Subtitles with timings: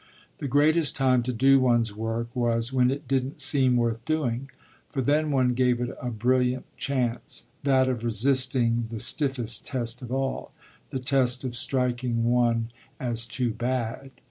[0.39, 4.49] The greatest time to do one's work was when it didn't seem worth doing,
[4.89, 10.11] for then one gave it a brilliant chance, that of resisting the stiffest test of
[10.11, 10.53] all
[10.89, 14.09] the test of striking one as too bad.